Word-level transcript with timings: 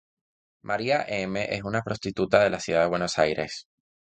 María 0.63 1.05
M. 1.07 1.45
es 1.53 1.63
una 1.63 1.83
prostituta 1.83 2.43
de 2.43 2.49
la 2.49 2.59
Ciudad 2.59 2.81
de 2.81 2.89
Buenos 2.89 3.19
Aires. 3.19 3.67